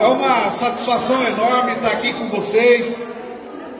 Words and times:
É 0.00 0.06
uma 0.06 0.52
satisfação 0.52 1.26
enorme 1.26 1.72
estar 1.72 1.90
aqui 1.90 2.12
com 2.12 2.28
vocês 2.28 3.04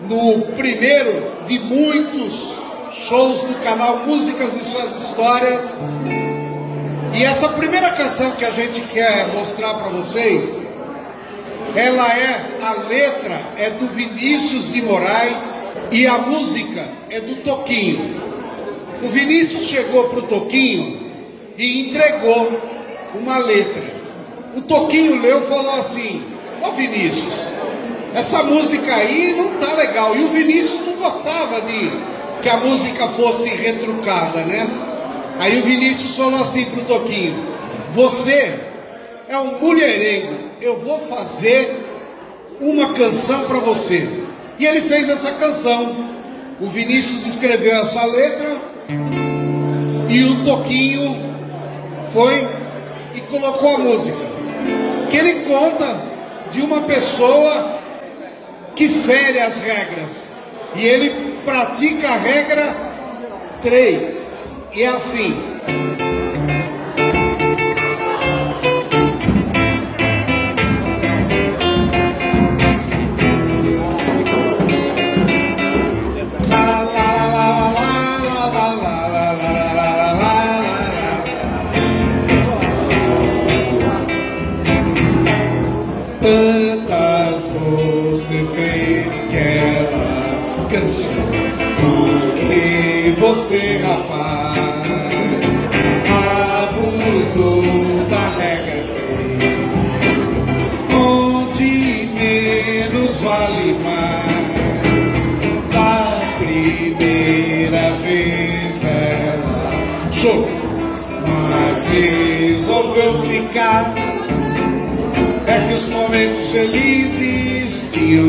no 0.02 0.46
primeiro 0.56 1.44
de 1.46 1.60
muitos 1.60 2.58
shows 3.06 3.42
do 3.42 3.54
canal 3.62 3.98
Músicas 4.04 4.52
e 4.56 4.64
Suas 4.64 4.96
Histórias. 4.96 5.78
E 7.14 7.22
essa 7.22 7.50
primeira 7.50 7.92
canção 7.92 8.32
que 8.32 8.44
a 8.44 8.50
gente 8.50 8.80
quer 8.88 9.32
mostrar 9.32 9.74
para 9.74 9.90
vocês, 9.90 10.60
ela 11.76 12.08
é 12.08 12.58
a 12.62 12.72
letra 12.72 13.40
é 13.56 13.70
do 13.70 13.86
Vinícius 13.86 14.72
de 14.72 14.82
Moraes 14.82 15.68
e 15.92 16.04
a 16.04 16.18
música 16.18 16.84
é 17.10 17.20
do 17.20 17.36
Toquinho. 17.44 18.20
O 19.04 19.08
Vinícius 19.08 19.68
chegou 19.68 20.08
pro 20.08 20.22
Toquinho 20.22 21.12
e 21.56 21.90
entregou 21.90 22.60
uma 23.14 23.38
letra. 23.38 23.87
O 24.56 24.60
Toquinho 24.62 25.20
leu 25.20 25.44
e 25.44 25.46
falou 25.46 25.74
assim: 25.74 26.22
Ô 26.62 26.72
Vinícius, 26.72 27.46
essa 28.14 28.42
música 28.42 28.94
aí 28.94 29.34
não 29.36 29.58
tá 29.58 29.72
legal. 29.74 30.16
E 30.16 30.24
o 30.24 30.28
Vinícius 30.28 30.80
não 30.86 30.94
gostava 30.94 31.60
de 31.60 31.90
que 32.42 32.48
a 32.48 32.56
música 32.56 33.08
fosse 33.08 33.48
retrucada, 33.48 34.44
né? 34.44 34.68
Aí 35.38 35.60
o 35.60 35.62
Vinícius 35.62 36.16
falou 36.16 36.40
assim 36.40 36.64
pro 36.66 36.84
Toquinho: 36.84 37.36
Você 37.92 38.58
é 39.28 39.38
um 39.38 39.60
mulherengo, 39.60 40.50
eu 40.60 40.80
vou 40.80 41.00
fazer 41.00 41.84
uma 42.60 42.92
canção 42.94 43.44
para 43.44 43.58
você. 43.58 44.08
E 44.58 44.66
ele 44.66 44.82
fez 44.82 45.08
essa 45.08 45.32
canção. 45.32 46.08
O 46.60 46.66
Vinícius 46.66 47.24
escreveu 47.24 47.72
essa 47.82 48.04
letra 48.04 48.56
e 50.08 50.24
o 50.24 50.44
Toquinho 50.44 51.14
foi 52.12 52.48
e 53.14 53.20
colocou 53.20 53.76
a 53.76 53.78
música 53.78 54.27
que 55.10 55.16
ele 55.16 55.44
conta 55.46 55.96
de 56.50 56.60
uma 56.60 56.82
pessoa 56.82 57.78
que 58.74 58.88
fere 58.88 59.40
as 59.40 59.58
regras. 59.58 60.28
E 60.74 60.84
ele 60.84 61.40
pratica 61.44 62.10
a 62.10 62.16
regra 62.16 62.74
3. 63.62 64.44
E 64.74 64.82
é 64.82 64.88
assim. 64.88 65.34
Tantas 86.28 87.42
você 87.54 88.44
fez 88.54 89.30
que 89.30 89.36
ela 89.38 90.68
cansou. 90.70 91.08
Porque 91.80 93.14
você, 93.18 93.78
rapaz 93.78 94.07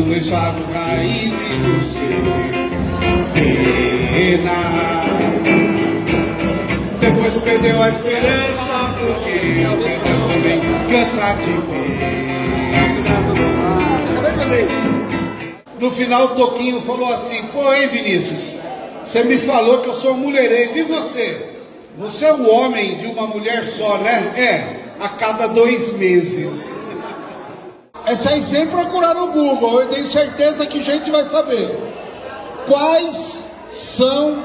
tinham 0.00 0.08
deixado 0.08 0.62
raízes 0.72 1.58
no 1.58 1.84
seu 1.84 2.00
pena. 3.34 4.58
Depois 7.00 7.36
perdeu 7.38 7.82
a 7.82 7.88
esperança 7.88 8.94
porque 8.98 9.64
alguém 9.64 9.98
também 10.28 10.60
cansa 10.90 11.34
de 11.34 11.52
ver. 11.70 12.00
No 15.78 15.90
final 15.92 16.24
o 16.24 16.28
Toquinho 16.28 16.82
falou 16.82 17.12
assim, 17.14 17.42
pô, 17.52 17.72
hein 17.72 17.88
Vinícius, 17.88 18.52
você 19.04 19.24
me 19.24 19.38
falou 19.38 19.80
que 19.80 19.88
eu 19.88 19.94
sou 19.94 20.14
mulherengo, 20.14 20.76
e 20.76 20.82
você? 20.82 21.46
Você 21.96 22.26
é 22.26 22.34
o 22.34 22.46
homem 22.48 22.98
de 22.98 23.06
uma 23.06 23.26
mulher 23.26 23.64
só, 23.64 23.96
né? 23.98 24.32
É, 24.36 24.80
a 25.02 25.08
cada 25.08 25.46
dois 25.46 25.92
meses. 25.94 26.68
Essa 28.10 28.30
aí 28.30 28.42
sem 28.42 28.66
procurar 28.66 29.14
no 29.14 29.28
Google, 29.28 29.82
eu 29.82 29.88
tenho 29.88 30.10
certeza 30.10 30.66
que 30.66 30.82
gente 30.82 31.08
vai 31.12 31.24
saber. 31.26 31.94
Quais 32.66 33.44
são 33.70 34.42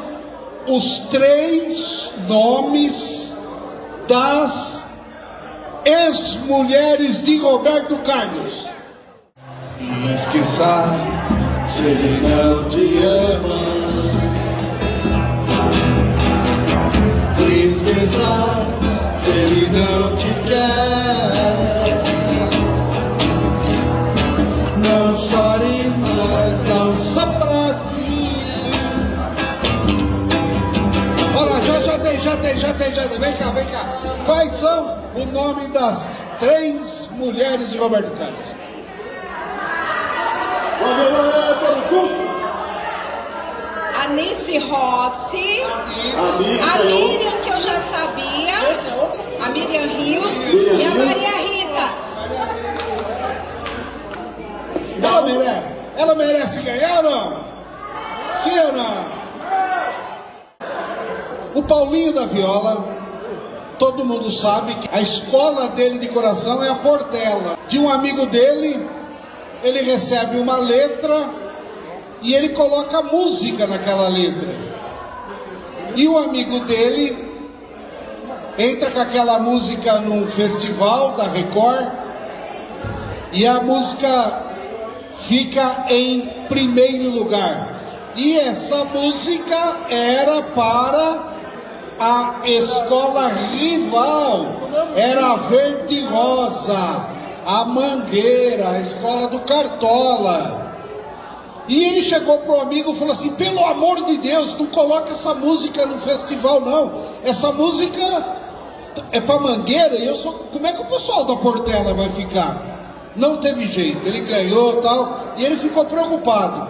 os 0.68 1.00
três 1.10 2.12
nomes 2.28 3.36
das 4.08 4.86
ex-mulheres 5.84 7.24
de 7.24 7.40
Roberto 7.40 7.98
Carlos? 8.06 8.68
Esqueça 10.14 10.86
se 11.68 11.86
ele 11.86 12.22
não 12.22 12.70
te 12.70 13.04
ama. 13.04 13.62
Esqueça 17.66 18.68
se 19.24 19.30
ele 19.32 19.70
não 19.72 20.16
te 20.18 20.28
quer. 20.48 21.55
Nome 35.36 35.68
das 35.68 36.08
três 36.40 37.10
mulheres 37.12 37.70
de 37.70 37.78
Roberto 37.78 38.10
Carlos? 38.18 38.56
Anice 44.06 44.58
Rossi, 44.60 45.62
a 45.62 46.84
Miriam, 46.86 47.32
que 47.44 47.50
eu 47.50 47.60
já 47.60 47.82
sabia, 47.92 48.54
a 49.44 49.50
Miriam 49.50 49.88
Rios 49.88 50.32
e 50.80 50.86
a 50.86 50.90
Maria 50.96 51.38
Rita. 51.38 51.86
Ela 55.04 55.22
merece, 55.22 55.68
ela 55.98 56.16
merece 56.16 56.62
ganhar 56.62 57.04
ou 57.04 57.12
não? 57.12 57.46
Sim 58.42 58.60
ou 58.60 58.72
não? 58.72 59.16
O 61.56 61.64
Paulinho 61.64 62.14
da 62.14 62.26
Viola, 62.26 62.95
todo 63.78 64.06
mundo 64.06 64.32
sabe 64.32 64.76
que 64.76 64.90
a 64.92 65.02
escola 65.02 65.70
dele 65.70 66.00
de 66.00 66.08
coração 66.08 66.64
é 66.64 66.70
a 66.70 66.76
Portela. 66.76 67.58
De 67.68 67.80
um 67.80 67.90
amigo 67.90 68.26
dele, 68.26 68.86
ele 69.64 69.82
recebe 69.82 70.38
uma 70.38 70.58
letra 70.58 71.30
e 72.22 72.34
ele 72.34 72.50
coloca 72.50 73.02
música 73.02 73.68
naquela 73.68 74.08
letra. 74.08 74.50
E 75.96 76.08
o 76.08 76.18
amigo 76.18 76.60
dele 76.62 77.16
entra 78.58 78.92
com 78.92 79.00
aquela 79.00 79.40
música 79.40 80.00
num 80.00 80.26
festival 80.28 81.12
da 81.12 81.28
Record 81.28 81.88
e 83.32 83.46
a 83.46 83.62
música 83.62 84.44
fica 85.28 85.86
em 85.90 86.22
primeiro 86.48 87.10
lugar. 87.10 87.76
E 88.16 88.40
essa 88.40 88.86
música 88.86 89.78
era 89.90 90.42
para 90.42 91.35
a 92.00 92.42
escola 92.46 93.30
rival, 93.30 94.46
era 94.96 95.32
a 95.32 95.36
Verde 95.36 96.02
Rosa, 96.06 97.06
a 97.46 97.66
Mangueira, 97.66 98.70
a 98.70 98.80
escola 98.82 99.28
do 99.28 99.40
Cartola. 99.42 100.66
E 101.68 101.84
ele 101.84 102.04
chegou 102.04 102.40
pro 102.40 102.62
amigo 102.62 102.92
e 102.92 102.96
falou 102.96 103.14
assim: 103.14 103.34
pelo 103.36 103.66
amor 103.66 104.06
de 104.06 104.18
Deus, 104.18 104.58
não 104.58 104.68
coloca 104.68 105.12
essa 105.12 105.34
música 105.34 105.86
no 105.86 106.00
festival, 106.00 106.62
não. 106.62 106.92
Essa 107.24 107.52
música 107.52 108.26
é 109.12 109.20
para 109.20 109.40
Mangueira 109.40 109.96
e 109.96 110.06
eu 110.06 110.16
sou. 110.16 110.34
Como 110.52 110.68
é 110.68 110.74
que 110.74 110.82
o 110.82 110.86
pessoal 110.86 111.24
da 111.24 111.36
Portela 111.38 111.94
vai 111.94 112.10
ficar? 112.10 112.76
Não 113.16 113.38
teve 113.38 113.68
jeito, 113.68 114.06
ele 114.06 114.22
ganhou 114.22 114.82
tal, 114.82 115.36
e 115.38 115.46
ele 115.46 115.56
ficou 115.58 115.86
preocupado. 115.86 116.68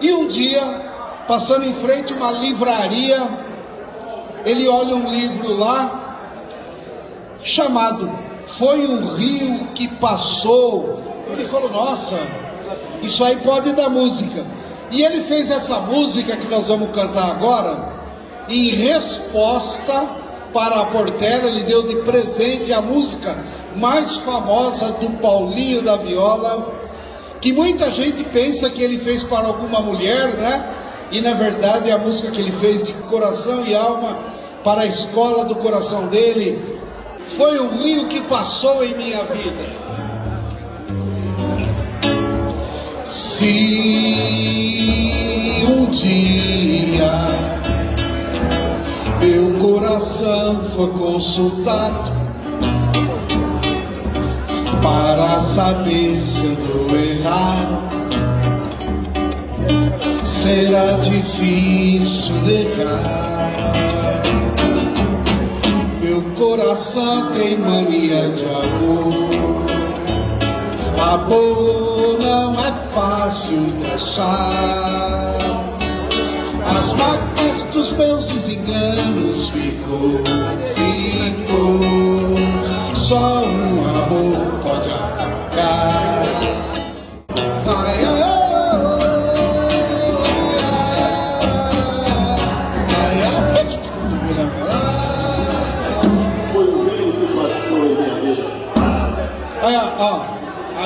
E 0.00 0.12
um 0.12 0.26
dia, 0.26 0.60
passando 1.28 1.64
em 1.64 1.74
frente 1.74 2.12
uma 2.12 2.30
livraria, 2.32 3.22
ele 4.44 4.68
olha 4.68 4.94
um 4.94 5.10
livro 5.10 5.56
lá 5.56 6.16
chamado 7.42 8.10
Foi 8.46 8.86
um 8.86 9.14
Rio 9.14 9.68
que 9.74 9.88
Passou. 9.88 11.00
Ele 11.28 11.46
falou: 11.48 11.70
Nossa, 11.70 12.18
isso 13.02 13.22
aí 13.24 13.36
pode 13.36 13.72
dar 13.72 13.88
música. 13.88 14.44
E 14.90 15.02
ele 15.02 15.22
fez 15.22 15.50
essa 15.50 15.80
música 15.80 16.36
que 16.36 16.48
nós 16.48 16.68
vamos 16.68 16.90
cantar 16.94 17.30
agora 17.30 17.92
em 18.48 18.68
resposta 18.68 20.04
para 20.52 20.80
a 20.80 20.86
Portela, 20.86 21.48
ele 21.48 21.62
deu 21.62 21.82
de 21.82 21.96
presente 21.96 22.72
a 22.72 22.80
música 22.80 23.36
mais 23.74 24.16
famosa 24.18 24.92
do 24.92 25.10
Paulinho 25.18 25.82
da 25.82 25.96
Viola, 25.96 26.72
que 27.40 27.52
muita 27.52 27.90
gente 27.90 28.22
pensa 28.24 28.70
que 28.70 28.80
ele 28.80 28.98
fez 29.00 29.24
para 29.24 29.48
alguma 29.48 29.80
mulher, 29.80 30.28
né? 30.34 30.64
E 31.10 31.20
na 31.20 31.34
verdade 31.34 31.90
é 31.90 31.92
a 31.92 31.98
música 31.98 32.30
que 32.30 32.40
ele 32.40 32.52
fez 32.52 32.82
de 32.82 32.92
coração 32.92 33.64
e 33.64 33.74
alma 33.74 34.18
para 34.62 34.82
a 34.82 34.86
escola 34.86 35.44
do 35.44 35.54
coração 35.56 36.06
dele. 36.08 36.80
Foi 37.36 37.60
um 37.60 37.76
rio 37.78 38.08
que 38.08 38.20
passou 38.22 38.84
em 38.84 38.94
minha 38.96 39.24
vida. 39.24 39.84
Se 43.08 43.54
um 45.68 45.86
dia 45.86 47.44
meu 49.20 49.58
coração 49.58 50.64
for 50.76 50.90
consultado 50.90 52.12
para 54.82 55.40
saber 55.40 56.20
se 56.20 56.44
eu 56.44 56.94
errado, 56.94 57.82
será 60.24 60.96
difícil 60.98 62.34
negar. 62.42 64.22
Meu 66.02 66.22
coração 66.36 67.32
tem 67.32 67.56
mania 67.58 68.28
de 68.30 68.44
amor. 68.44 69.64
Amor 70.98 72.18
não 72.20 72.52
é 72.52 72.72
fácil 72.94 73.58
deixar. 73.82 75.34
As 76.66 76.92
marcas 76.94 77.64
dos 77.72 77.92
meus 77.92 78.24
desenganos 78.26 79.48
ficou, 79.50 80.20
ficou. 80.74 82.34
Só 82.94 83.44
um 83.44 83.80
amor 83.80 84.60
pode 84.62 84.90
apagar. 84.90 86.63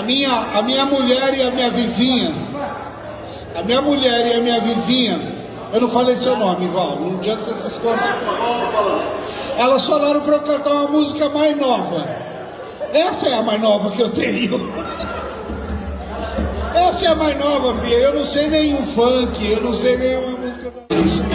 Minha, 0.09 0.33
a 0.55 0.63
minha 0.63 0.87
mulher 0.87 1.37
e 1.37 1.43
a 1.43 1.51
minha 1.51 1.71
vizinha, 1.71 2.35
a 3.55 3.63
minha 3.63 3.83
mulher 3.83 4.27
e 4.27 4.33
a 4.39 4.41
minha 4.41 4.59
vizinha, 4.59 5.21
eu 5.71 5.83
não 5.83 5.91
falei 5.91 6.17
seu 6.17 6.35
nome, 6.35 6.67
Val, 6.69 6.97
não 6.99 7.19
adianta 7.19 7.43
você 7.43 7.61
se 7.61 7.69
esconder. 7.73 8.17
Elas 9.59 9.85
falaram 9.85 10.23
para 10.23 10.37
eu 10.37 10.41
cantar 10.41 10.73
uma 10.73 10.89
música 10.89 11.29
mais 11.29 11.55
nova. 11.61 12.09
Essa 12.91 13.29
é 13.29 13.35
a 13.35 13.43
mais 13.43 13.61
nova 13.61 13.91
que 13.91 14.01
eu 14.01 14.09
tenho. 14.09 14.73
Essa 16.75 17.07
é 17.07 17.09
a 17.09 17.15
mais 17.15 17.39
nova, 17.39 17.75
filha. 17.83 17.97
Eu 17.97 18.15
não 18.15 18.25
sei 18.25 18.49
nenhum 18.49 18.87
funk, 18.87 19.45
eu 19.47 19.63
não 19.63 19.75
sei 19.75 19.99
nenhuma 19.99 20.39
música 20.39 20.71
da 20.71 20.81
tristeza. 20.89 21.29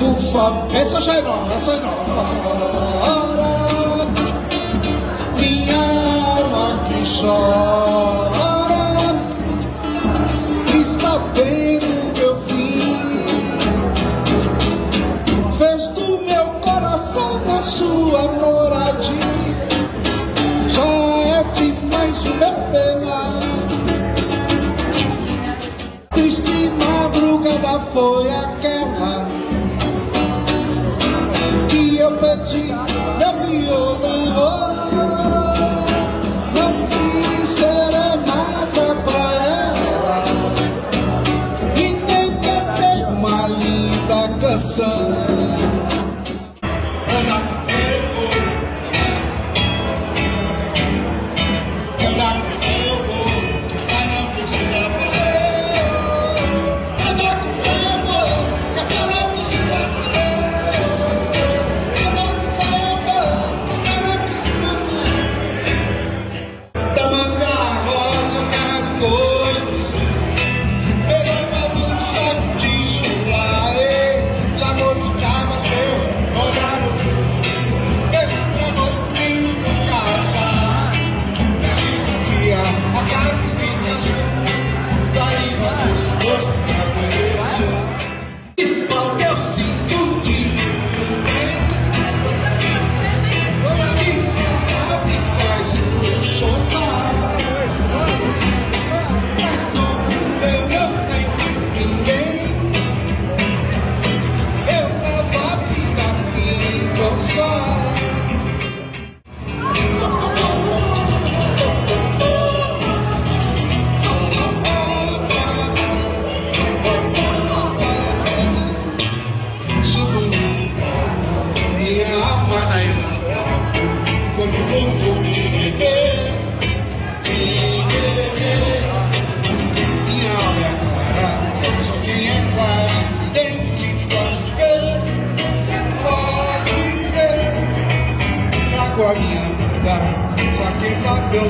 Por 0.00 0.32
favor. 0.32 0.74
Essa 0.74 1.00
já 1.00 1.14
é 1.16 1.22
nova, 1.22 1.54
essa 1.54 1.72
é 1.72 1.80
nova. 1.80 3.37
Alma 7.16 8.27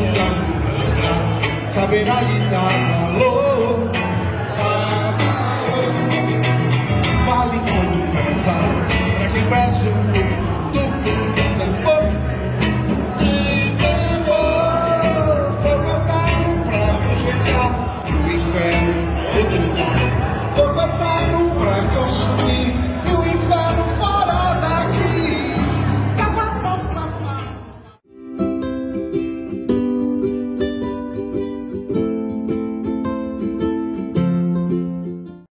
nunca 0.09 1.13
saberá 1.71 2.21
lhe 2.23 2.39
dar 2.51 2.73
valor. 2.91 3.91
Vale 7.27 7.59
quanto 7.59 8.01
pesa, 8.13 8.55
pra 9.17 9.27
quem 9.29 9.45
pesa 9.45 9.89
um 9.91 10.07
pouco, 10.13 10.37
tudo 10.73 11.83
pouco. 11.85 12.19
Inferno 18.29 19.08